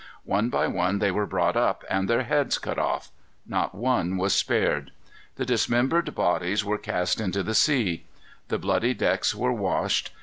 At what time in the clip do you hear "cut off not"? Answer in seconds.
2.57-3.75